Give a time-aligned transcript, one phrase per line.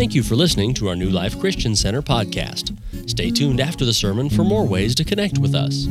[0.00, 2.74] Thank you for listening to our New Life Christian Center podcast.
[3.06, 5.88] Stay tuned after the sermon for more ways to connect with us.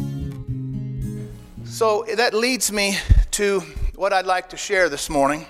[1.63, 2.97] So that leads me
[3.29, 3.59] to
[3.93, 5.45] what I'd like to share this morning.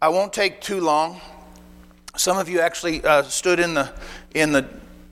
[0.00, 1.20] I won't take too long.
[2.16, 3.90] Some of you actually uh, stood in the
[4.32, 4.64] in the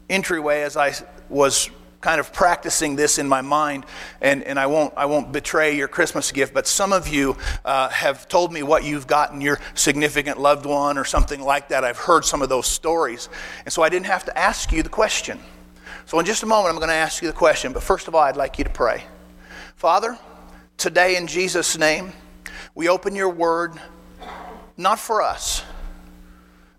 [0.09, 0.95] entryway as I
[1.29, 1.71] was
[2.01, 3.85] kind of practicing this in my mind,
[4.21, 7.91] and, and I, won't, I won't betray your Christmas gift, but some of you uh,
[7.91, 11.85] have told me what you've gotten your significant loved one or something like that.
[11.85, 13.29] I've heard some of those stories,
[13.65, 15.39] and so I didn't have to ask you the question.
[16.07, 18.15] So, in just a moment, I'm going to ask you the question, but first of
[18.15, 19.05] all, I'd like you to pray.
[19.77, 20.19] Father,
[20.77, 22.13] today in Jesus' name,
[22.75, 23.75] we open your word
[24.77, 25.63] not for us,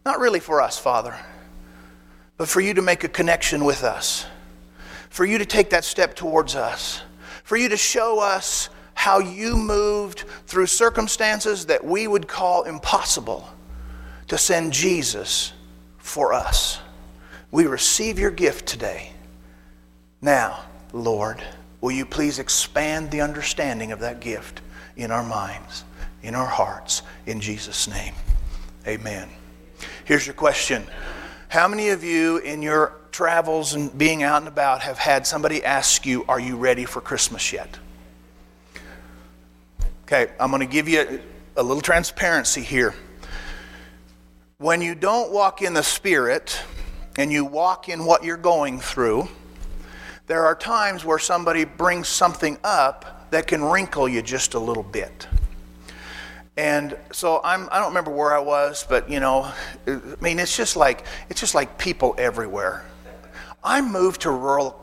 [0.04, 1.16] not really for us, Father,
[2.38, 4.26] but for you to make a connection with us
[5.12, 7.02] for you to take that step towards us,
[7.44, 13.48] for you to show us how you moved through circumstances that we would call impossible
[14.30, 15.52] to send Jesus
[15.98, 16.80] for us.
[17.52, 19.12] We receive your gift today.
[20.22, 21.44] Now, Lord,
[21.82, 24.62] will you please expand the understanding of that gift
[24.96, 25.84] in our minds,
[26.24, 28.14] in our hearts, in Jesus' name?
[28.88, 29.28] Amen.
[30.06, 30.86] Here's your question
[31.50, 35.64] How many of you in your travels and being out and about have had somebody
[35.64, 37.80] ask you, Are you ready for Christmas yet?
[40.06, 41.22] Okay, I'm going to give you
[41.56, 42.94] a, little transparency here.
[44.58, 46.62] When you don't walk in the Spirit
[47.18, 49.30] and you walk in what you're going through,
[50.28, 54.84] there are times where somebody brings something up that can wrinkle you just a little
[54.84, 55.28] bit.
[56.58, 59.52] And so I'm, I don't remember where I was, but you know,
[59.88, 62.86] I mean, it's just like it's just like people everywhere.
[63.64, 64.80] I moved to rural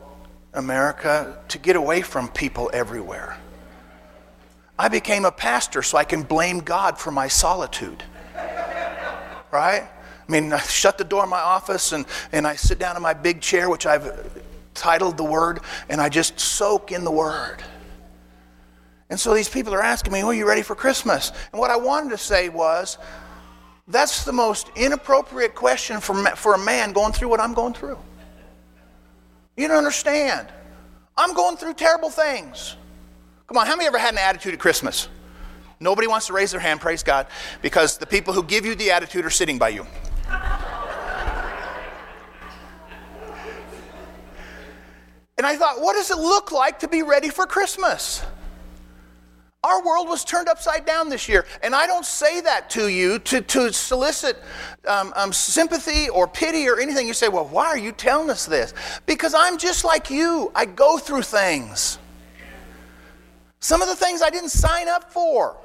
[0.53, 3.37] America to get away from people everywhere.
[4.77, 8.03] I became a pastor so I can blame God for my solitude.
[9.51, 9.83] Right?
[10.27, 13.01] I mean, I shut the door of my office and, and I sit down in
[13.01, 15.59] my big chair, which I've titled The Word,
[15.89, 17.61] and I just soak in the Word.
[19.09, 21.31] And so these people are asking me, Are you ready for Christmas?
[21.51, 22.97] And what I wanted to say was,
[23.87, 27.97] That's the most inappropriate question for, for a man going through what I'm going through.
[29.59, 30.47] You don't understand.
[31.17, 32.77] I'm going through terrible things.
[33.45, 35.09] Come on, how many ever had an attitude at Christmas?
[35.81, 37.27] Nobody wants to raise their hand, praise God,
[37.61, 39.85] because the people who give you the attitude are sitting by you.
[45.37, 48.23] and I thought, what does it look like to be ready for Christmas?
[49.61, 51.45] Our world was turned upside down this year.
[51.61, 54.37] And I don't say that to you to, to solicit
[54.87, 57.07] um, um, sympathy or pity or anything.
[57.07, 58.73] You say, well, why are you telling us this?
[59.05, 60.49] Because I'm just like you.
[60.55, 61.99] I go through things.
[63.59, 65.57] Some of the things I didn't sign up for,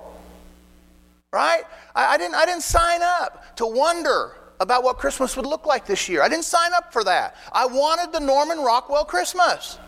[1.33, 1.63] right?
[1.95, 5.87] I, I, didn't, I didn't sign up to wonder about what Christmas would look like
[5.87, 6.21] this year.
[6.21, 7.37] I didn't sign up for that.
[7.53, 9.79] I wanted the Norman Rockwell Christmas.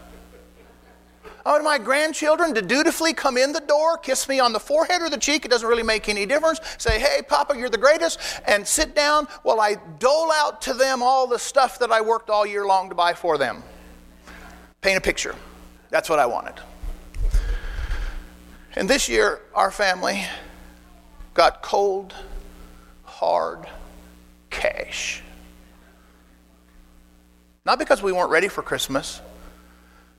[1.45, 5.03] I want my grandchildren to dutifully come in the door, kiss me on the forehead
[5.03, 6.61] or the cheek, it doesn't really make any difference.
[6.79, 11.03] Say, hey, Papa, you're the greatest, and sit down while I dole out to them
[11.03, 13.63] all the stuff that I worked all year long to buy for them.
[14.81, 15.35] Paint a picture.
[15.91, 16.55] That's what I wanted.
[18.75, 20.25] And this year, our family
[21.33, 22.15] got cold,
[23.05, 23.67] hard
[24.51, 25.23] cash.
[27.65, 29.21] Not because we weren't ready for Christmas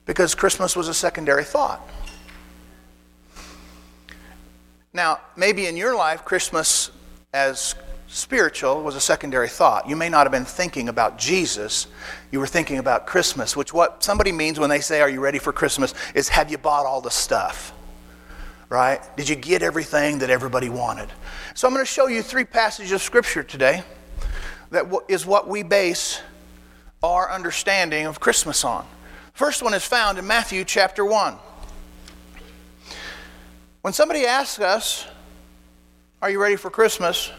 [0.08, 1.88] because Christmas was a secondary thought.
[4.94, 6.90] Now, maybe in your life, Christmas
[7.34, 7.76] as
[8.08, 9.88] spiritual was a secondary thought.
[9.88, 11.88] You may not have been thinking about Jesus,
[12.32, 15.38] you were thinking about Christmas, which what somebody means when they say, Are you ready
[15.40, 15.94] for Christmas?
[16.16, 17.74] is have you bought all the stuff?
[18.70, 19.00] Right?
[19.18, 21.10] Did you get everything that everybody wanted?
[21.54, 23.84] So I'm going to show you three passages of Scripture today
[24.72, 26.22] that is what we base
[27.04, 28.86] our understanding of Christmas on.
[29.38, 31.36] First one is found in Matthew chapter 1.
[33.82, 35.06] When somebody asks us,
[36.24, 37.32] Are you ready for Christmas?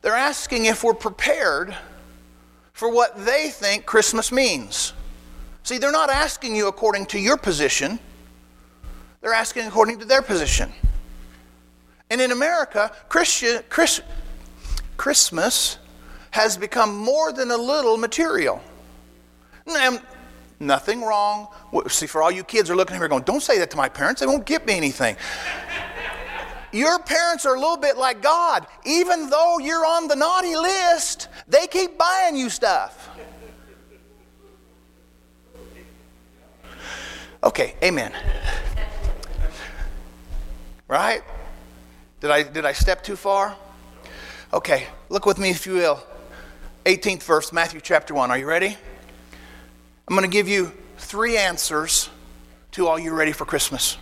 [0.00, 1.76] they're asking if we're prepared
[2.72, 4.94] for what they think Christmas means.
[5.62, 7.98] See, they're not asking you according to your position,
[9.20, 10.72] they're asking according to their position.
[12.08, 13.44] And in America, Chris,
[14.96, 15.78] Christmas
[16.30, 18.62] has become more than a little material.
[19.66, 19.98] Now,
[20.64, 21.48] Nothing wrong.
[21.88, 23.88] See, for all you kids are looking at me going, don't say that to my
[23.88, 24.20] parents.
[24.20, 25.16] They won't give me anything.
[26.72, 28.66] Your parents are a little bit like God.
[28.84, 33.10] Even though you're on the naughty list, they keep buying you stuff.
[37.44, 38.12] Okay, amen.
[40.88, 41.22] Right?
[42.20, 43.54] Did I, did I step too far?
[44.52, 46.02] Okay, look with me if you will.
[46.86, 48.32] 18th verse, Matthew chapter 1.
[48.32, 48.76] Are you ready?
[50.06, 52.10] I'm going to give you three answers
[52.72, 53.96] to all you ready for Christmas.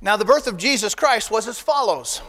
[0.00, 2.20] Now, the birth of Jesus Christ was as follows.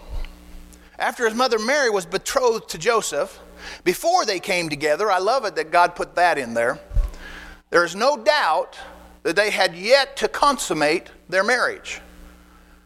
[1.00, 3.40] After his mother Mary was betrothed to Joseph,
[3.84, 6.80] before they came together, I love it that God put that in there.
[7.72, 8.78] There is no doubt
[9.24, 12.00] that they had yet to consummate their marriage.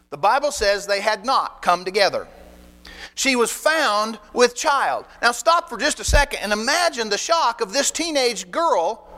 [0.08, 2.26] The Bible says they had not come together.
[3.14, 5.06] She was found with child.
[5.22, 9.08] Now, stop for just a second and imagine the shock of this teenage girl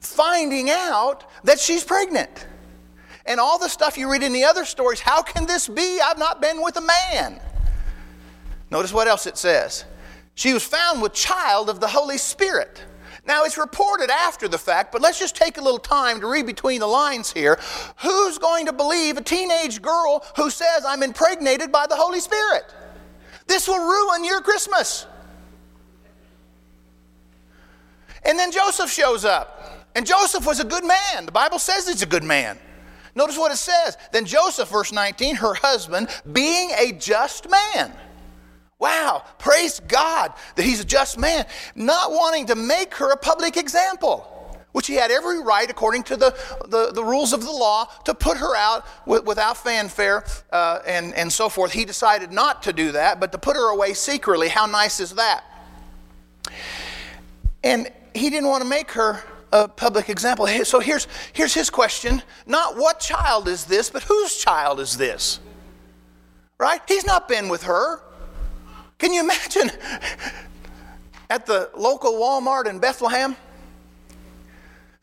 [0.00, 2.46] finding out that she's pregnant.
[3.24, 6.00] And all the stuff you read in the other stories how can this be?
[6.00, 7.40] I've not been with a man.
[8.70, 9.84] Notice what else it says.
[10.34, 12.82] She was found with child of the Holy Spirit.
[13.26, 16.46] Now, it's reported after the fact, but let's just take a little time to read
[16.46, 17.58] between the lines here.
[18.02, 22.72] Who's going to believe a teenage girl who says, I'm impregnated by the Holy Spirit?
[23.46, 25.06] This will ruin your Christmas.
[28.24, 29.88] And then Joseph shows up.
[29.94, 31.26] And Joseph was a good man.
[31.26, 32.58] The Bible says he's a good man.
[33.14, 33.96] Notice what it says.
[34.12, 37.92] Then Joseph, verse 19, her husband, being a just man.
[38.78, 43.56] Wow, praise God that he's a just man, not wanting to make her a public
[43.56, 44.28] example,
[44.76, 46.36] which he had every right, according to the,
[46.68, 51.32] the, the rules of the law, to put her out without fanfare uh, and, and
[51.32, 51.72] so forth.
[51.72, 54.48] He decided not to do that, but to put her away secretly.
[54.48, 55.44] How nice is that?
[57.64, 60.46] And he didn't want to make her a public example.
[60.64, 65.40] So here's, here's his question not what child is this, but whose child is this?
[66.58, 66.82] Right?
[66.86, 68.02] He's not been with her.
[68.98, 69.70] Can you imagine
[71.30, 73.36] at the local Walmart in Bethlehem?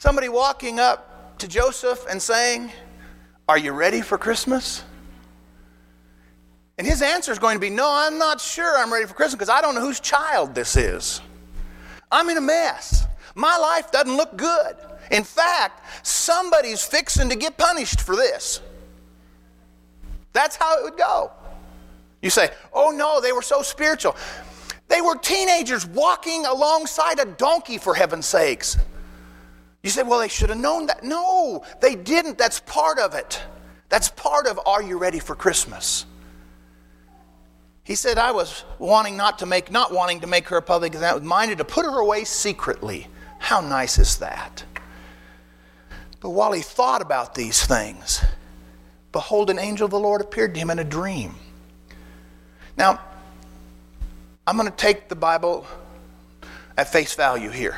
[0.03, 2.69] Somebody walking up to Joseph and saying,
[3.47, 4.83] Are you ready for Christmas?
[6.77, 9.35] And his answer is going to be, No, I'm not sure I'm ready for Christmas
[9.35, 11.21] because I don't know whose child this is.
[12.11, 13.07] I'm in a mess.
[13.33, 14.75] My life doesn't look good.
[15.09, 18.59] In fact, somebody's fixing to get punished for this.
[20.33, 21.31] That's how it would go.
[22.21, 24.17] You say, oh no, they were so spiritual.
[24.89, 28.75] They were teenagers walking alongside a donkey, for heaven's sakes.
[29.83, 31.03] You say, well, they should have known that.
[31.03, 32.37] No, they didn't.
[32.37, 33.43] That's part of it.
[33.89, 36.05] That's part of Are You Ready for Christmas?
[37.83, 40.93] He said, I was wanting not to make, not wanting to make her a public
[40.93, 43.07] example, minded to put her away secretly.
[43.39, 44.63] How nice is that?
[46.21, 48.23] But while he thought about these things,
[49.11, 51.35] behold, an angel of the Lord appeared to him in a dream.
[52.77, 53.01] Now,
[54.47, 55.67] I'm going to take the Bible
[56.77, 57.77] at face value here.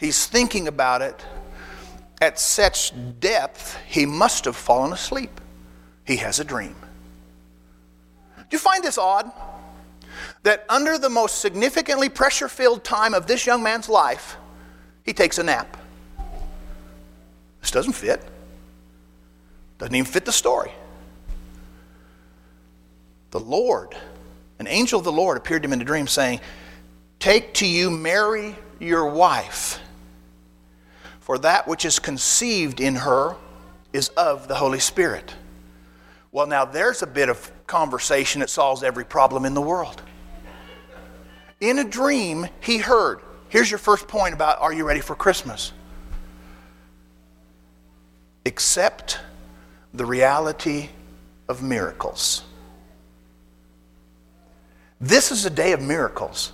[0.00, 1.24] He's thinking about it
[2.20, 5.40] at such depth, he must have fallen asleep.
[6.04, 6.74] He has a dream.
[8.36, 9.30] Do you find this odd?
[10.42, 14.36] That under the most significantly pressure filled time of this young man's life,
[15.04, 15.76] he takes a nap.
[17.60, 18.22] This doesn't fit.
[19.78, 20.72] Doesn't even fit the story.
[23.30, 23.96] The Lord
[24.60, 26.38] an angel of the Lord appeared to him in a dream, saying,
[27.18, 29.80] Take to you Mary, your wife,
[31.30, 33.36] for that which is conceived in her
[33.92, 35.32] is of the Holy Spirit.
[36.32, 40.02] Well, now there's a bit of conversation that solves every problem in the world.
[41.60, 43.20] In a dream, he heard.
[43.48, 45.72] Here's your first point about are you ready for Christmas?
[48.44, 49.20] Accept
[49.94, 50.88] the reality
[51.48, 52.42] of miracles.
[55.00, 56.50] This is a day of miracles.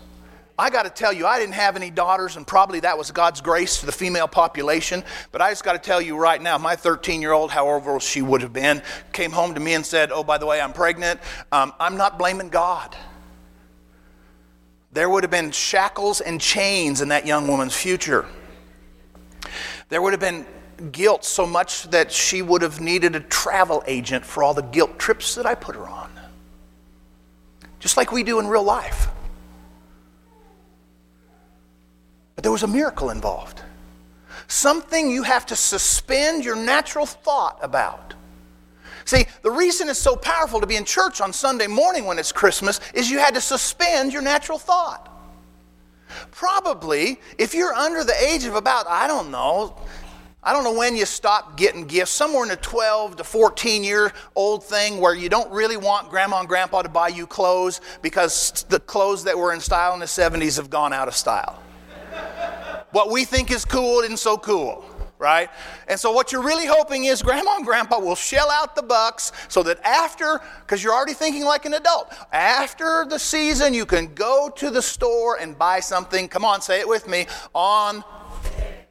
[0.58, 3.40] I got to tell you, I didn't have any daughters, and probably that was God's
[3.40, 5.04] grace to the female population.
[5.30, 8.02] But I just got to tell you right now, my 13 year old, however old
[8.02, 8.82] she would have been,
[9.12, 11.20] came home to me and said, Oh, by the way, I'm pregnant.
[11.52, 12.96] Um, I'm not blaming God.
[14.92, 18.24] There would have been shackles and chains in that young woman's future.
[19.90, 20.46] There would have been
[20.90, 24.98] guilt so much that she would have needed a travel agent for all the guilt
[24.98, 26.10] trips that I put her on
[27.86, 29.08] just like we do in real life.
[32.36, 33.62] But there was a miracle involved.
[34.46, 38.14] Something you have to suspend your natural thought about.
[39.06, 42.32] See, the reason it's so powerful to be in church on Sunday morning when it's
[42.32, 45.12] Christmas is you had to suspend your natural thought.
[46.30, 49.76] Probably, if you're under the age of about, I don't know,
[50.42, 54.12] I don't know when you stop getting gifts, somewhere in the 12 to 14 year
[54.34, 58.64] old thing where you don't really want grandma and grandpa to buy you clothes because
[58.68, 61.62] the clothes that were in style in the 70s have gone out of style.
[62.92, 64.84] What we think is cool isn't so cool.
[65.18, 65.48] right?
[65.88, 69.32] And so what you're really hoping is grandma and grandpa will shell out the bucks
[69.48, 74.12] so that after, because you're already thinking like an adult, after the season you can
[74.14, 78.04] go to the store and buy something, come on, say it with me, on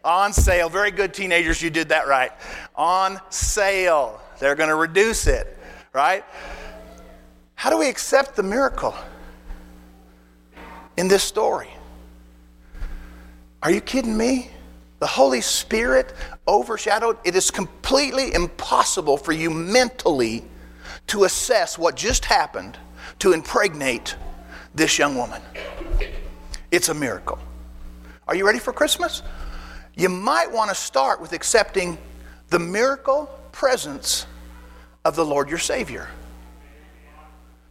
[0.04, 0.70] on sale.
[0.70, 2.32] Very good teenagers, you did that right.
[2.76, 4.22] On sale.
[4.40, 5.58] They're going to reduce it,
[5.94, 6.24] right?
[7.56, 8.94] How do we accept the miracle
[10.96, 11.75] in this story?
[13.66, 14.52] Are you kidding me?
[15.00, 16.14] The Holy Spirit
[16.48, 17.18] overshadowed.
[17.24, 20.44] It is completely impossible for you mentally
[21.08, 22.78] to assess what just happened
[23.18, 24.18] to impregnate
[24.76, 25.42] this young woman.
[26.70, 27.40] It's a miracle.
[28.28, 29.24] Are you ready for Christmas?
[29.96, 31.98] You might want to start with accepting
[32.50, 34.28] the miracle presence
[35.06, 36.08] of the Lord your Savior.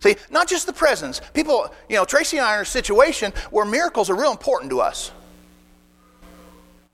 [0.00, 1.20] See, not just the presence.
[1.34, 4.70] People, you know, Tracy and I are in a situation where miracles are real important
[4.70, 5.12] to us.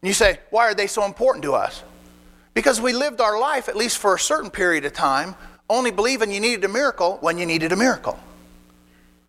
[0.02, 1.82] And you say, why are they so important to us?
[2.54, 5.34] Because we lived our life, at least for a certain period of time,
[5.68, 8.18] only believing you needed a miracle when you needed a miracle.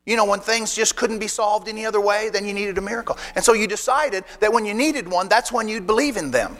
[0.05, 2.81] You know, when things just couldn't be solved any other way, then you needed a
[2.81, 3.17] miracle.
[3.35, 6.57] And so you decided that when you needed one, that's when you'd believe in them.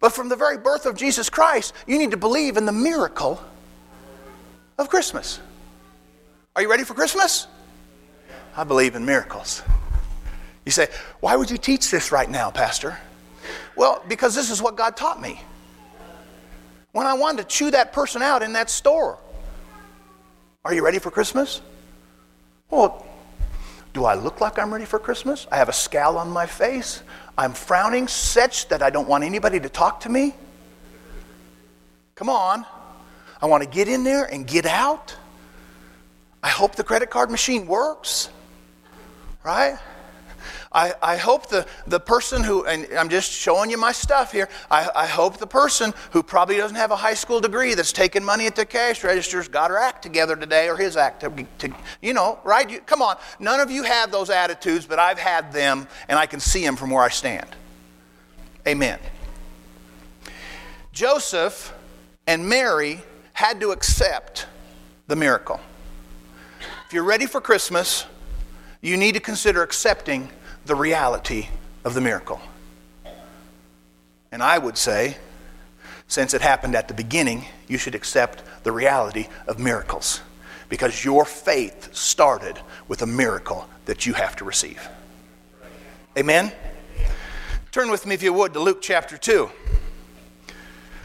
[0.00, 3.40] But from the very birth of Jesus Christ, you need to believe in the miracle
[4.78, 5.40] of Christmas.
[6.56, 7.46] Are you ready for Christmas?
[8.56, 9.62] I believe in miracles.
[10.68, 10.88] You say,
[11.20, 12.98] why would you teach this right now, Pastor?
[13.74, 15.40] Well, because this is what God taught me.
[16.92, 19.18] When I wanted to chew that person out in that store,
[20.66, 21.62] are you ready for Christmas?
[22.68, 23.06] Well,
[23.94, 25.46] do I look like I'm ready for Christmas?
[25.50, 27.02] I have a scowl on my face.
[27.38, 30.34] I'm frowning such that I don't want anybody to talk to me.
[32.14, 32.66] Come on.
[33.40, 35.16] I want to get in there and get out.
[36.42, 38.28] I hope the credit card machine works.
[39.42, 39.78] Right?
[40.72, 44.48] I, I hope the, the person who, and I'm just showing you my stuff here,
[44.70, 48.22] I, I hope the person who probably doesn't have a high school degree that's taking
[48.22, 51.74] money at the cash registers got her act together today or his act, to, to
[52.02, 52.68] you know, right?
[52.68, 53.16] You, come on.
[53.40, 56.76] None of you have those attitudes, but I've had them and I can see them
[56.76, 57.48] from where I stand.
[58.66, 58.98] Amen.
[60.92, 61.72] Joseph
[62.26, 64.46] and Mary had to accept
[65.06, 65.60] the miracle.
[66.86, 68.04] If you're ready for Christmas,
[68.80, 70.28] you need to consider accepting
[70.68, 71.48] the reality
[71.82, 72.40] of the miracle.
[74.30, 75.16] And I would say,
[76.08, 80.20] since it happened at the beginning, you should accept the reality of miracles
[80.68, 84.86] because your faith started with a miracle that you have to receive.
[86.18, 86.52] Amen?
[87.72, 89.50] Turn with me, if you would, to Luke chapter 2.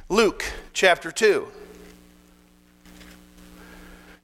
[0.09, 0.43] Luke
[0.73, 1.47] chapter 2.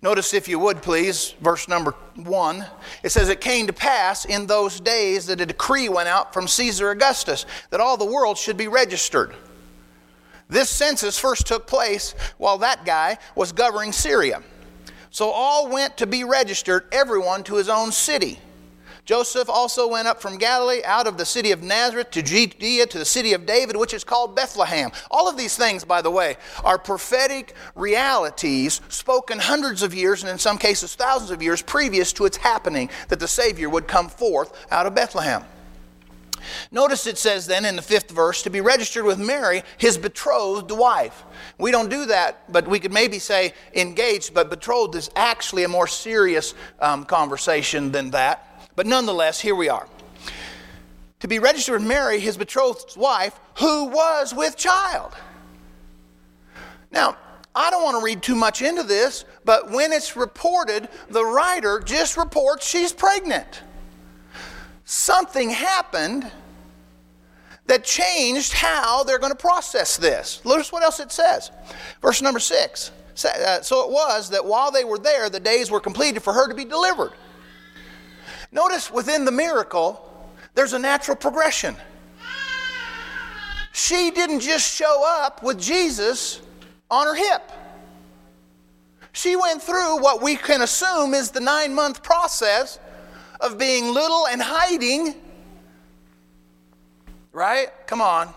[0.01, 2.65] Notice, if you would please, verse number one.
[3.03, 6.47] It says, It came to pass in those days that a decree went out from
[6.47, 9.35] Caesar Augustus that all the world should be registered.
[10.47, 14.41] This census first took place while that guy was governing Syria.
[15.11, 18.39] So all went to be registered, everyone to his own city.
[19.09, 22.99] Joseph also went up from Galilee out of the city of Nazareth to Judea to
[22.99, 24.91] the city of David, which is called Bethlehem.
[25.09, 30.31] All of these things, by the way, are prophetic realities spoken hundreds of years and
[30.31, 34.09] in some cases thousands of years previous to its happening that the Savior would come
[34.09, 35.43] forth out of Bethlehem.
[36.71, 40.69] Notice it says then in the fifth verse to be registered with Mary, his betrothed
[40.69, 41.23] wife.
[41.57, 45.67] We don't do that, but we could maybe say engaged, but betrothed is actually a
[45.67, 48.45] more serious um, conversation than that.
[48.79, 49.85] But nonetheless, here we are.
[51.19, 55.11] To be registered with Mary, his betrothed wife, who was with child.
[56.89, 57.17] Now,
[57.53, 61.81] I don't want to read too much into this, but when it's reported, the writer
[61.81, 63.63] just reports she's pregnant.
[64.85, 66.31] Something happened
[67.65, 70.41] that changed how they're going to process this.
[70.45, 71.51] Notice what else it says.
[72.01, 72.91] Verse number six.
[73.25, 76.47] Uh, so it was that while they were there, the days were completed for her
[76.47, 77.11] to be delivered.
[78.51, 80.05] Notice within the miracle,
[80.55, 81.75] there's a natural progression.
[83.71, 86.41] She didn't just show up with Jesus
[86.89, 87.51] on her hip.
[89.11, 92.79] She went through what we can assume is the nine month process
[93.39, 95.15] of being little and hiding.
[97.31, 97.69] Right?
[97.85, 98.33] Come on.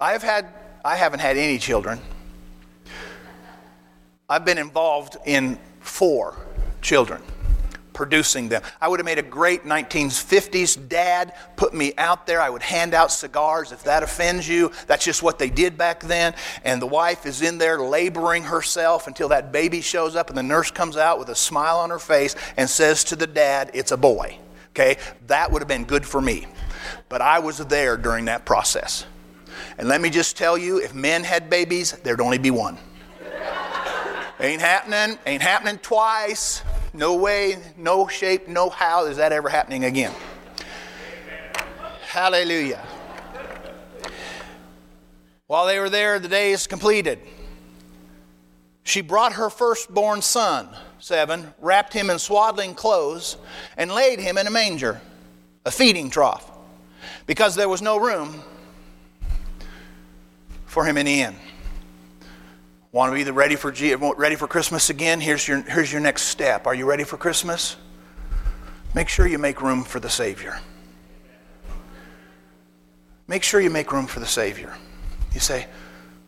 [0.00, 0.52] I've had,
[0.84, 2.00] I haven't had any children.
[4.28, 6.36] I've been involved in four
[6.80, 7.22] children
[7.94, 8.62] producing them.
[8.80, 12.40] I would have made a great 1950s dad, put me out there.
[12.40, 14.72] I would hand out cigars if that offends you.
[14.86, 16.34] That's just what they did back then.
[16.64, 20.42] And the wife is in there laboring herself until that baby shows up and the
[20.42, 23.92] nurse comes out with a smile on her face and says to the dad, It's
[23.92, 24.38] a boy.
[24.70, 24.98] Okay?
[25.28, 26.46] That would have been good for me.
[27.08, 29.06] But I was there during that process.
[29.78, 32.76] And let me just tell you if men had babies, there'd only be one.
[34.40, 36.62] ain't happening, ain't happening twice.
[36.94, 40.12] No way, no shape, no how is that ever happening again.
[42.06, 42.86] Hallelujah.
[45.48, 47.18] While they were there, the day is completed.
[48.84, 50.68] She brought her firstborn son,
[51.00, 53.38] seven, wrapped him in swaddling clothes,
[53.76, 55.00] and laid him in a manger,
[55.66, 56.48] a feeding trough,
[57.26, 58.40] because there was no room
[60.66, 61.34] for him in the inn.
[62.94, 63.72] Want to be ready for,
[64.16, 65.20] ready for Christmas again?
[65.20, 66.64] Here's your, here's your next step.
[66.68, 67.74] Are you ready for Christmas?
[68.94, 70.60] Make sure you make room for the Savior.
[73.26, 74.72] Make sure you make room for the Savior.
[75.32, 75.66] You say,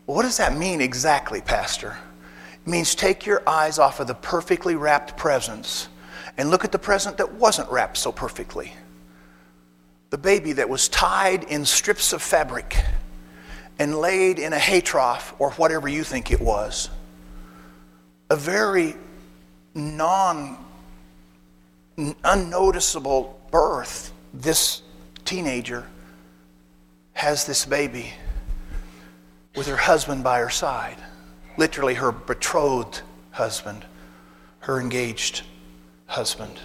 [0.05, 1.97] well, what does that mean exactly, Pastor?
[2.55, 5.87] It means take your eyes off of the perfectly wrapped presents
[6.37, 8.73] and look at the present that wasn't wrapped so perfectly.
[10.09, 12.75] The baby that was tied in strips of fabric
[13.79, 16.89] and laid in a hay trough or whatever you think it was.
[18.29, 18.95] A very
[19.73, 20.57] non
[22.23, 24.13] unnoticeable birth.
[24.33, 24.81] This
[25.25, 25.85] teenager
[27.13, 28.13] has this baby
[29.55, 30.97] with her husband by her side,
[31.57, 33.83] literally her betrothed husband,
[34.59, 35.43] her engaged
[36.05, 36.59] husband.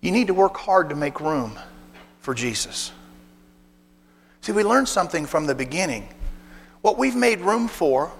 [0.00, 1.58] You need to work hard to make room
[2.20, 2.92] for Jesus.
[4.48, 6.08] See, we learned something from the beginning.
[6.80, 8.10] What we've made room for,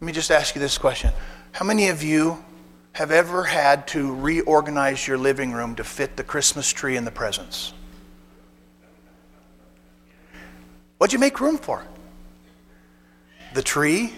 [0.00, 1.12] let me just ask you this question.
[1.52, 2.44] How many of you
[2.90, 7.12] have ever had to reorganize your living room to fit the Christmas tree and the
[7.12, 7.72] presents?
[10.98, 11.86] What'd you make room for?
[13.54, 14.12] The tree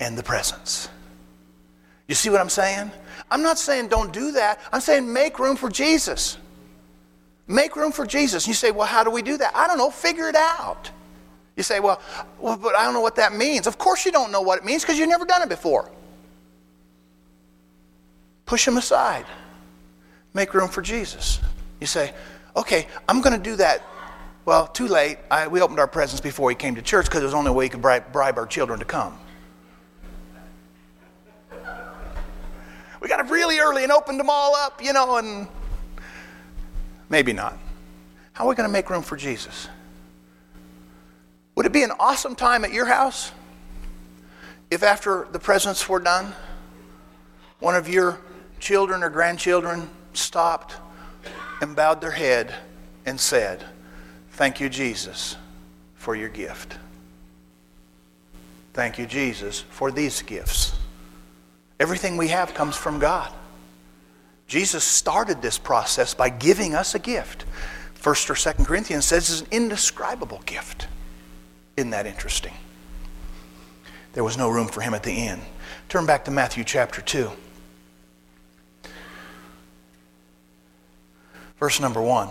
[0.00, 0.88] and the presents.
[2.08, 2.90] You see what I'm saying?
[3.30, 4.58] I'm not saying don't do that.
[4.72, 6.36] I'm saying make room for Jesus.
[7.46, 8.46] Make room for Jesus.
[8.48, 9.54] You say, well, how do we do that?
[9.54, 9.90] I don't know.
[9.90, 10.90] Figure it out.
[11.56, 12.00] You say, well,
[12.38, 13.66] well but I don't know what that means.
[13.66, 15.90] Of course you don't know what it means because you've never done it before.
[18.46, 19.26] Push him aside.
[20.32, 21.40] Make room for Jesus.
[21.80, 22.12] You say,
[22.56, 23.82] okay, I'm going to do that
[24.44, 25.18] well, too late.
[25.30, 27.50] I, we opened our presents before he came to church because it was the only
[27.50, 29.18] way we could bribe, bribe our children to come.
[33.00, 35.46] We got up really early and opened them all up, you know, and
[37.08, 37.58] maybe not.
[38.32, 39.68] How are we going to make room for Jesus?
[41.54, 43.30] Would it be an awesome time at your house
[44.70, 46.32] if after the presents were done,
[47.60, 48.20] one of your
[48.58, 50.74] children or grandchildren stopped
[51.60, 52.54] and bowed their head
[53.06, 53.64] and said,
[54.32, 55.36] Thank you, Jesus,
[55.94, 56.76] for your gift.
[58.72, 60.76] Thank you, Jesus, for these gifts.
[61.78, 63.32] Everything we have comes from God.
[64.46, 67.44] Jesus started this process by giving us a gift.
[67.94, 70.86] First or Second Corinthians says it's an indescribable gift.
[71.76, 72.52] Isn't that interesting?
[74.12, 75.40] There was no room for him at the inn.
[75.88, 77.30] Turn back to Matthew chapter 2.
[81.58, 82.28] Verse number 1.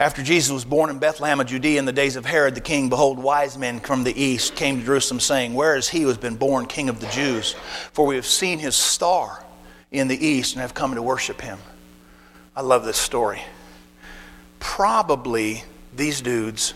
[0.00, 2.88] After Jesus was born in Bethlehem of Judea in the days of Herod the king,
[2.88, 6.16] behold, wise men from the east came to Jerusalem, saying, Where is he who has
[6.16, 7.54] been born king of the Jews?
[7.92, 9.44] For we have seen his star
[9.90, 11.58] in the east and have come to worship him.
[12.56, 13.42] I love this story.
[14.58, 16.72] Probably these dudes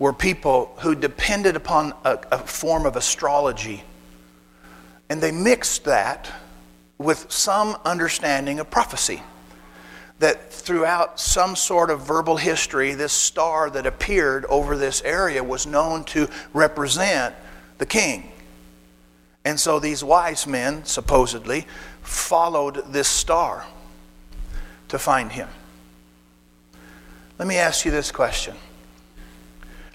[0.00, 3.84] were people who depended upon a, a form of astrology,
[5.08, 6.32] and they mixed that
[6.98, 9.22] with some understanding of prophecy
[10.18, 15.66] that throughout some sort of verbal history, this star that appeared over this area was
[15.66, 17.34] known to represent
[17.78, 18.32] the king.
[19.44, 21.66] And so these wise men, supposedly,
[22.02, 23.66] followed this star
[24.88, 25.48] to find him.
[27.38, 28.56] Let me ask you this question.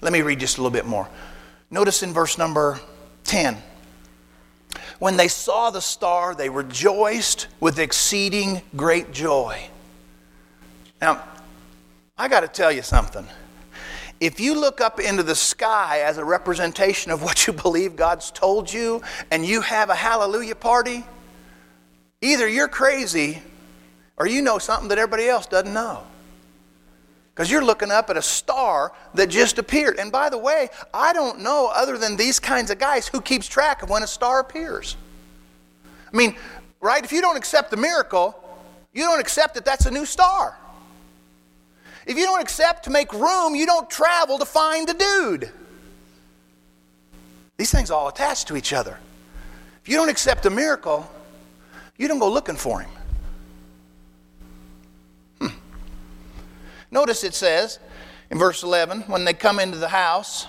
[0.00, 1.08] Let me read just a little bit more.
[1.70, 2.80] Notice in verse number
[3.24, 3.56] 10
[5.02, 9.68] when they saw the star, they rejoiced with exceeding great joy.
[11.02, 11.20] Now,
[12.16, 13.26] I got to tell you something.
[14.20, 18.30] If you look up into the sky as a representation of what you believe God's
[18.30, 21.04] told you and you have a hallelujah party,
[22.20, 23.42] either you're crazy
[24.16, 26.04] or you know something that everybody else doesn't know.
[27.34, 29.98] Because you're looking up at a star that just appeared.
[29.98, 33.48] And by the way, I don't know, other than these kinds of guys, who keeps
[33.48, 34.96] track of when a star appears.
[36.12, 36.36] I mean,
[36.80, 37.02] right?
[37.02, 38.38] If you don't accept the miracle,
[38.92, 40.56] you don't accept that that's a new star.
[42.06, 45.50] If you don't accept to make room, you don't travel to find the dude.
[47.56, 48.98] These things all attach to each other.
[49.82, 51.08] If you don't accept a miracle,
[51.96, 52.90] you don't go looking for him.
[55.40, 55.56] Hmm.
[56.90, 57.78] Notice it says
[58.30, 60.46] in verse 11 when they come into the house,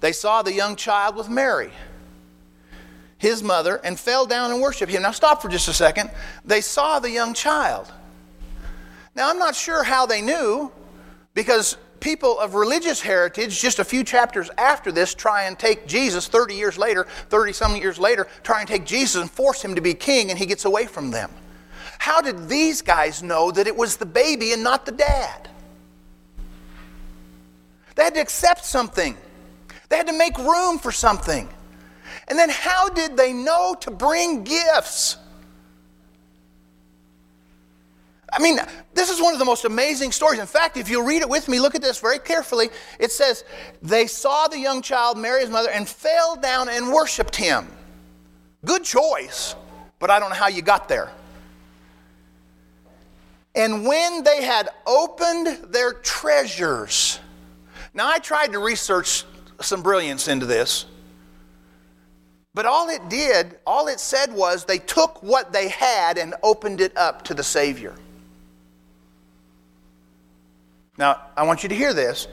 [0.00, 1.70] they saw the young child with Mary,
[3.18, 5.02] his mother, and fell down and worshiped him.
[5.02, 6.10] Now, stop for just a second.
[6.44, 7.90] They saw the young child.
[9.14, 10.72] Now, I'm not sure how they knew
[11.34, 16.28] because people of religious heritage, just a few chapters after this, try and take Jesus
[16.28, 19.80] 30 years later, 30 some years later, try and take Jesus and force him to
[19.80, 21.30] be king, and he gets away from them.
[21.98, 25.48] How did these guys know that it was the baby and not the dad?
[27.94, 29.16] They had to accept something,
[29.88, 31.48] they had to make room for something.
[32.28, 35.16] And then, how did they know to bring gifts?
[38.32, 38.58] I mean,
[38.94, 40.40] this is one of the most amazing stories.
[40.40, 42.70] In fact, if you read it with me, look at this very carefully.
[42.98, 43.44] It says,
[43.82, 47.68] They saw the young child, Mary's mother, and fell down and worshiped him.
[48.64, 49.54] Good choice,
[49.98, 51.12] but I don't know how you got there.
[53.54, 57.20] And when they had opened their treasures,
[57.92, 59.24] now I tried to research
[59.60, 60.86] some brilliance into this,
[62.54, 66.80] but all it did, all it said was they took what they had and opened
[66.80, 67.94] it up to the Savior.
[71.02, 72.28] Now, I want you to hear this.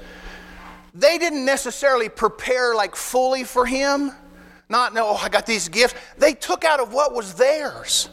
[0.94, 4.12] They didn't necessarily prepare like fully for him.
[4.70, 5.96] Not, no, oh, I got these gifts.
[6.20, 8.10] They took out of what was theirs.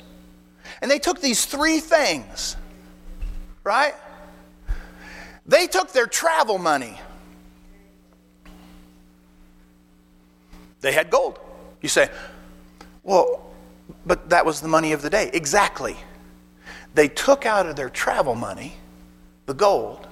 [0.80, 2.56] And they took these three things,
[3.64, 3.92] right?
[5.44, 6.98] They took their travel money.
[10.80, 11.38] They had gold.
[11.82, 12.08] You say,
[13.02, 13.52] well,
[14.06, 15.28] but that was the money of the day.
[15.34, 15.98] Exactly.
[16.94, 18.72] They took out of their travel money
[19.44, 20.08] the gold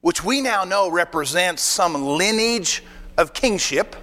[0.00, 2.82] which we now know represents some lineage
[3.18, 3.96] of kingship.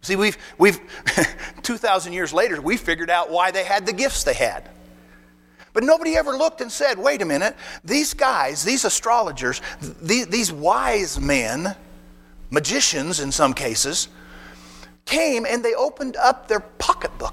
[0.00, 0.80] See, we've, we've
[1.62, 4.68] 2,000 years later, we figured out why they had the gifts they had.
[5.72, 9.62] But nobody ever looked and said, wait a minute, these guys, these astrologers,
[10.02, 11.74] these, these wise men,
[12.50, 14.08] magicians in some cases,
[15.04, 17.31] came and they opened up their pocketbook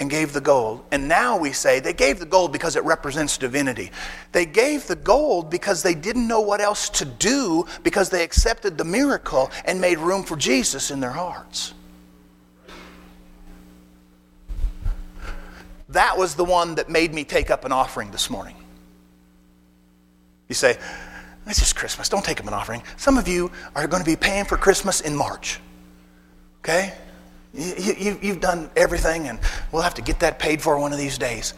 [0.00, 0.82] and gave the gold.
[0.90, 3.92] And now we say they gave the gold because it represents divinity.
[4.32, 8.78] They gave the gold because they didn't know what else to do because they accepted
[8.78, 11.74] the miracle and made room for Jesus in their hearts.
[15.90, 18.56] That was the one that made me take up an offering this morning.
[20.48, 20.78] You say,
[21.46, 22.08] it's just Christmas.
[22.08, 22.82] Don't take up an offering.
[22.96, 25.60] Some of you are going to be paying for Christmas in March.
[26.60, 26.94] Okay?
[27.52, 29.38] You, you, you've done everything, and
[29.72, 31.54] we'll have to get that paid for one of these days.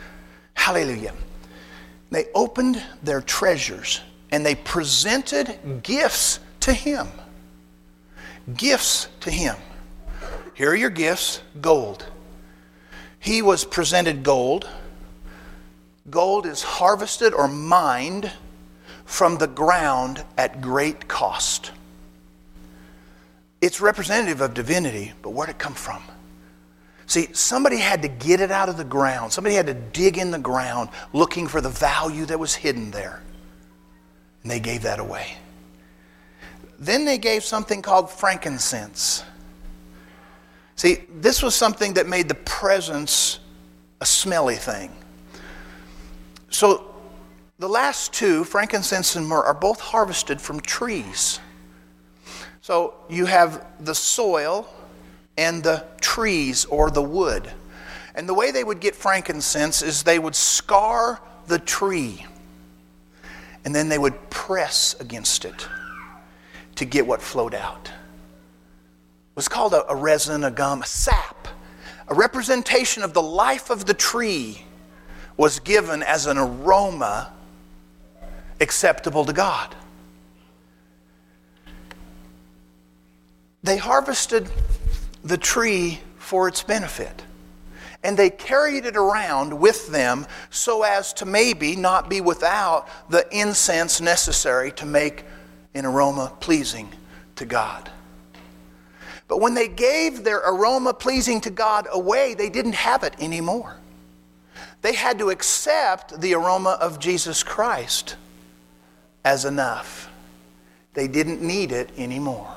[0.55, 1.13] Hallelujah.
[2.11, 4.01] They opened their treasures
[4.31, 7.09] and they presented gifts to him.
[8.55, 9.57] Gifts to him.
[10.55, 12.07] Here are your gifts gold.
[13.19, 14.69] He was presented gold.
[16.11, 18.31] Gold is harvested or mined
[19.05, 21.73] from the ground at great cost.
[23.63, 26.03] It's representative of divinity, but where'd it come from?
[27.07, 29.33] See, somebody had to get it out of the ground.
[29.33, 33.23] Somebody had to dig in the ground looking for the value that was hidden there.
[34.43, 35.37] And they gave that away.
[36.81, 39.23] Then they gave something called frankincense.
[40.75, 43.39] See, this was something that made the presence
[44.01, 44.91] a smelly thing.
[46.51, 46.93] So
[47.61, 51.39] the last two, frankincense and myrrh, are both harvested from trees.
[52.63, 54.69] So you have the soil
[55.37, 57.51] and the trees or the wood.
[58.15, 62.25] And the way they would get frankincense is they would scar the tree
[63.65, 65.67] and then they would press against it
[66.77, 67.87] to get what flowed out.
[67.89, 71.49] It was called a, a resin, a gum, a sap.
[72.09, 74.65] A representation of the life of the tree
[75.37, 77.33] was given as an aroma
[78.61, 79.75] acceptable to God.
[83.63, 84.51] They harvested
[85.23, 87.23] the tree for its benefit.
[88.05, 93.25] And they carried it around with them so as to maybe not be without the
[93.31, 95.25] incense necessary to make
[95.75, 96.89] an aroma pleasing
[97.37, 97.91] to God.
[99.29, 103.77] But when they gave their aroma pleasing to God away, they didn't have it anymore.
[104.83, 108.17] They had to accept the aroma of Jesus Christ
[109.25, 110.11] as enough.
[110.95, 112.53] They didn't need it anymore.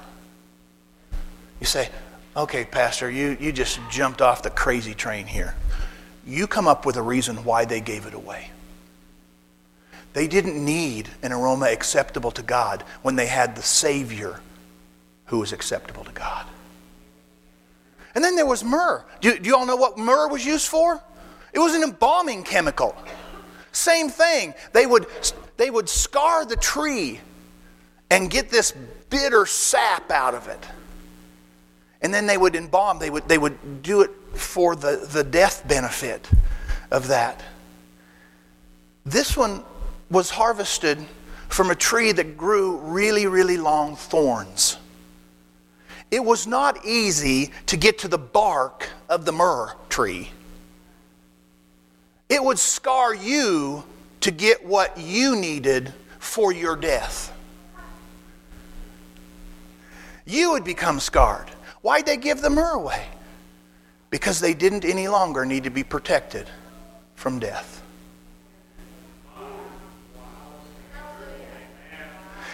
[1.59, 1.89] You say,
[2.35, 5.55] okay, Pastor, you, you just jumped off the crazy train here.
[6.25, 8.49] You come up with a reason why they gave it away.
[10.13, 14.39] They didn't need an aroma acceptable to God when they had the Savior
[15.25, 16.45] who was acceptable to God.
[18.15, 19.03] And then there was myrrh.
[19.19, 21.01] Do, do you all know what myrrh was used for?
[21.51, 22.95] It was an embalming chemical.
[23.71, 24.53] Same thing.
[24.71, 25.05] They would,
[25.57, 27.19] they would scar the tree
[28.09, 28.71] and get this
[29.09, 30.65] bitter sap out of it.
[32.05, 35.67] And then they would embalm, they would, they would do it for the, the death
[35.67, 36.29] benefit
[36.91, 37.41] of that.
[39.03, 39.63] This one
[40.11, 41.03] was harvested
[41.49, 44.77] from a tree that grew really, really long thorns.
[46.11, 50.29] It was not easy to get to the bark of the myrrh tree.
[52.29, 53.83] It would scar you
[54.21, 57.35] to get what you needed for your death.
[60.27, 61.49] You would become scarred.
[61.85, 63.05] Why'd they give the myrrh away?
[64.09, 66.49] Because they didn't any longer need to be protected
[67.13, 67.83] from death.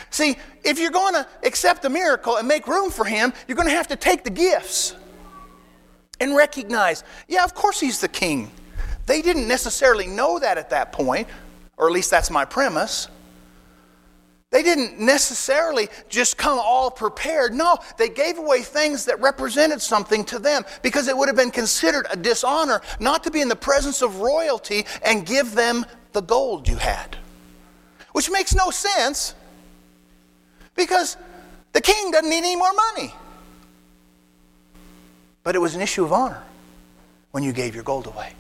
[0.10, 3.70] See, if you're going to accept the miracle and make room for him, you're going
[3.70, 4.98] to have to take the gifts
[6.20, 8.52] and recognize, yeah, of course he's the king.
[9.06, 11.30] They didn't necessarily know that at that point,
[11.78, 13.08] or at least that's my premise.
[14.52, 17.54] They didn't necessarily just come all prepared.
[17.54, 21.52] No, they gave away things that represented something to them because it would have been
[21.52, 26.22] considered a dishonor not to be in the presence of royalty and give them the
[26.22, 27.16] gold you had.
[28.12, 29.36] Which makes no sense
[30.76, 31.16] because
[31.72, 33.14] the king doesn't need any more money.
[35.44, 36.44] But it was an issue of honor
[37.32, 38.34] when you gave your gold away.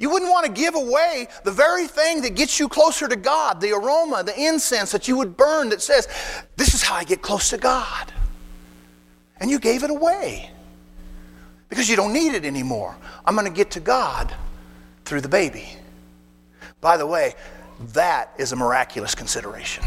[0.00, 3.60] You wouldn't want to give away the very thing that gets you closer to God,
[3.60, 6.08] the aroma, the incense that you would burn that says,
[6.56, 8.10] This is how I get close to God.
[9.38, 10.50] And you gave it away
[11.68, 12.96] because you don't need it anymore.
[13.26, 14.34] I'm going to get to God
[15.04, 15.68] through the baby.
[16.80, 17.34] By the way,
[17.92, 19.84] that is a miraculous consideration.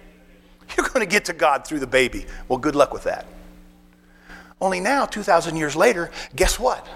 [0.76, 2.26] You're going to get to God through the baby.
[2.48, 3.26] Well, good luck with that.
[4.60, 6.86] Only now, 2,000 years later, guess what?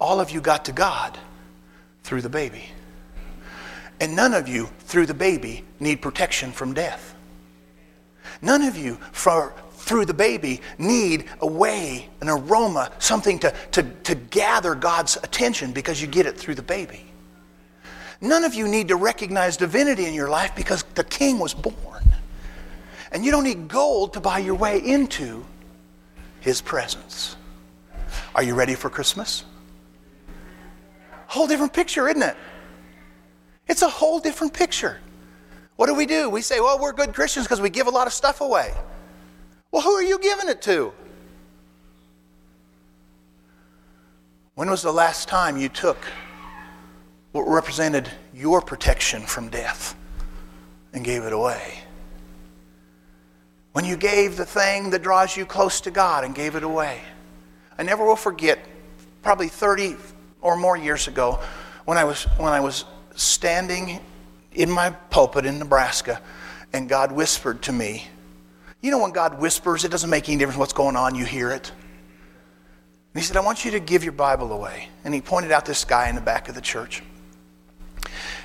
[0.00, 1.16] All of you got to God
[2.02, 2.64] through the baby.
[4.00, 7.14] And none of you, through the baby, need protection from death.
[8.40, 13.82] None of you, for, through the baby, need a way, an aroma, something to, to,
[13.82, 17.04] to gather God's attention because you get it through the baby.
[18.22, 22.04] None of you need to recognize divinity in your life because the king was born.
[23.12, 25.44] And you don't need gold to buy your way into
[26.40, 27.36] his presence.
[28.34, 29.44] Are you ready for Christmas?
[31.30, 32.36] Whole different picture, isn't it?
[33.68, 35.00] It's a whole different picture.
[35.76, 36.28] What do we do?
[36.28, 38.74] We say, well, we're good Christians because we give a lot of stuff away.
[39.70, 40.92] Well, who are you giving it to?
[44.56, 45.98] When was the last time you took
[47.32, 49.94] what represented your protection from death
[50.92, 51.80] and gave it away?
[53.72, 57.00] when you gave the thing that draws you close to God and gave it away.
[57.78, 58.58] I never will forget,
[59.22, 59.96] probably 30
[60.40, 61.40] or more years ago,
[61.84, 64.00] when I was, when I was standing
[64.52, 66.20] in my pulpit in Nebraska
[66.72, 68.06] and God whispered to me.
[68.80, 71.50] You know, when God whispers, it doesn't make any difference what's going on, you hear
[71.50, 71.70] it.
[73.12, 74.88] And he said, I want you to give your Bible away.
[75.04, 77.02] And he pointed out this guy in the back of the church.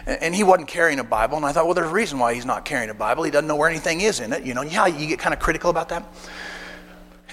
[0.07, 1.37] And he wasn't carrying a Bible.
[1.37, 3.23] And I thought, well, there's a reason why he's not carrying a Bible.
[3.23, 4.43] He doesn't know where anything is in it.
[4.43, 6.03] You know, yeah, you get kind of critical about that.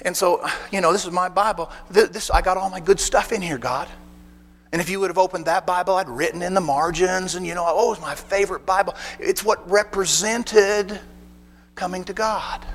[0.03, 1.71] And so, you know, this is my Bible.
[1.89, 3.87] This, I got all my good stuff in here, God.
[4.73, 7.53] And if you would have opened that Bible, I'd written in the margins, and you
[7.53, 8.95] know, oh, it's my favorite Bible.
[9.19, 10.99] It's what represented
[11.75, 12.65] coming to God.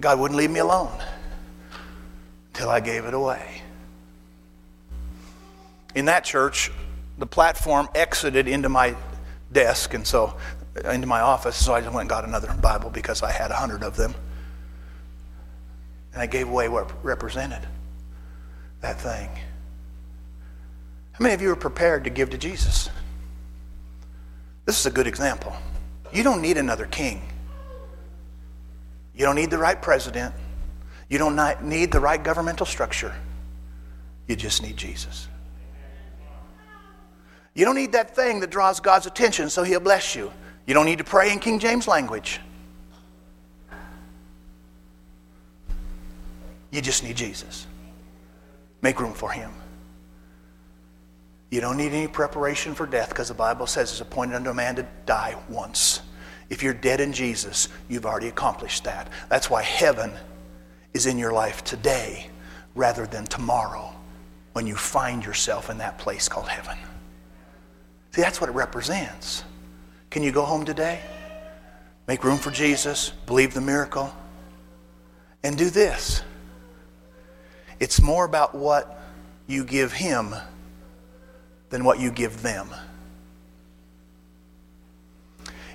[0.00, 0.96] God wouldn't leave me alone
[2.54, 3.60] until I gave it away.
[5.96, 6.70] In that church,
[7.18, 8.94] the platform exited into my
[9.50, 10.36] desk, and so
[10.84, 11.56] into my office.
[11.56, 14.14] So I just went and got another Bible because I had a hundred of them,
[16.12, 17.66] and I gave away what represented
[18.80, 19.28] that thing.
[21.18, 22.90] How many of you are prepared to give to Jesus?
[24.66, 25.56] This is a good example.
[26.12, 27.22] You don't need another king.
[29.14, 30.34] You don't need the right president.
[31.08, 33.14] You don't need the right governmental structure.
[34.28, 35.28] You just need Jesus.
[37.54, 40.30] You don't need that thing that draws God's attention so He'll bless you.
[40.66, 42.40] You don't need to pray in King James language.
[46.70, 47.66] You just need Jesus.
[48.82, 49.50] Make room for Him.
[51.50, 54.54] You don't need any preparation for death because the Bible says it's appointed unto a
[54.54, 56.00] man to die once.
[56.50, 59.08] If you're dead in Jesus, you've already accomplished that.
[59.28, 60.12] That's why heaven
[60.94, 62.30] is in your life today
[62.74, 63.92] rather than tomorrow
[64.52, 66.78] when you find yourself in that place called heaven.
[68.12, 69.44] See, that's what it represents.
[70.10, 71.00] Can you go home today?
[72.06, 74.14] Make room for Jesus, believe the miracle,
[75.42, 76.22] and do this.
[77.80, 79.00] It's more about what
[79.46, 80.34] you give Him
[81.70, 82.68] than what you give them.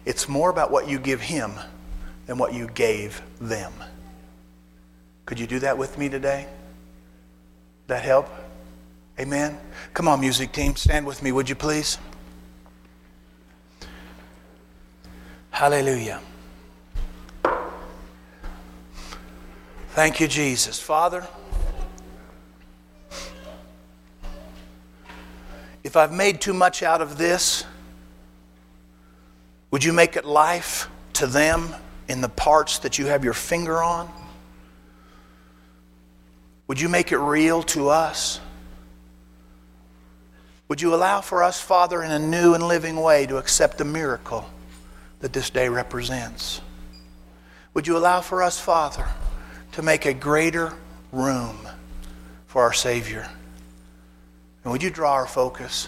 [0.05, 1.53] It's more about what you give Him
[2.25, 3.73] than what you gave them.
[5.25, 6.47] Could you do that with me today?
[7.87, 8.27] That help?
[9.19, 9.57] Amen.
[9.93, 11.97] Come on, music team, stand with me, would you please?
[15.51, 16.21] Hallelujah.
[19.89, 20.79] Thank you, Jesus.
[20.79, 21.27] Father,
[25.83, 27.65] if I've made too much out of this,
[29.71, 31.73] would you make it life to them
[32.07, 34.11] in the parts that you have your finger on?
[36.67, 38.39] Would you make it real to us?
[40.67, 43.85] Would you allow for us, Father, in a new and living way to accept the
[43.85, 44.49] miracle
[45.19, 46.61] that this day represents?
[47.73, 49.05] Would you allow for us, Father,
[49.73, 50.73] to make a greater
[51.11, 51.57] room
[52.47, 53.29] for our Savior?
[54.63, 55.87] And would you draw our focus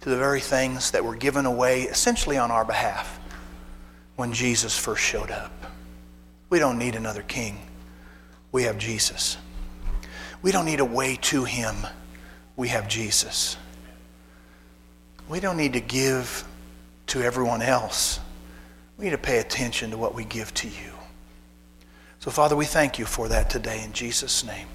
[0.00, 3.20] to the very things that were given away essentially on our behalf
[4.16, 5.52] when Jesus first showed up?
[6.50, 7.58] We don't need another king.
[8.50, 9.38] We have Jesus.
[10.42, 11.76] We don't need a way to him.
[12.56, 13.56] We have Jesus.
[15.28, 16.44] We don't need to give
[17.08, 18.20] to everyone else.
[18.98, 20.92] We need to pay attention to what we give to you.
[22.20, 24.68] So, Father, we thank you for that today in Jesus' name.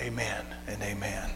[0.00, 1.30] Amen and amen.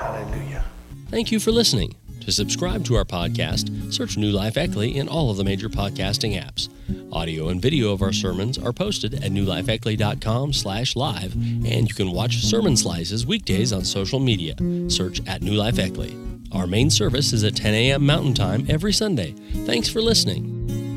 [0.00, 0.64] Hallelujah.
[1.10, 1.94] Thank you for listening.
[2.22, 6.40] To subscribe to our podcast, search New Life Eckley in all of the major podcasting
[6.40, 6.68] apps.
[7.12, 12.12] Audio and video of our sermons are posted at newlifeeckley.com slash live, and you can
[12.12, 14.54] watch sermon slices weekdays on social media.
[14.88, 16.16] Search at New Life Eckley.
[16.52, 18.06] Our main service is at 10 a.m.
[18.06, 19.32] Mountain Time every Sunday.
[19.66, 20.89] Thanks for listening.